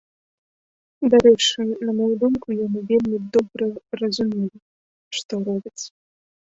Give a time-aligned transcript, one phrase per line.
[1.13, 3.65] Дарэчы, на маю думку, яны вельмі добра
[4.03, 4.57] разумелі,
[5.23, 5.83] што робяць.